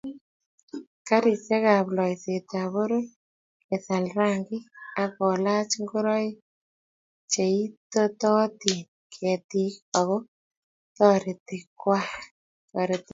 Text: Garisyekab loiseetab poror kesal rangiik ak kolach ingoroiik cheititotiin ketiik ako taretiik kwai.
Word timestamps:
Garisyekab 1.07 1.87
loiseetab 1.97 2.69
poror 2.75 3.05
kesal 3.67 4.05
rangiik 4.17 4.65
ak 5.03 5.11
kolach 5.17 5.71
ingoroiik 5.79 6.37
cheititotiin 7.31 8.85
ketiik 9.13 9.75
ako 9.99 10.17
taretiik 10.95 11.65
kwai. 11.81 12.07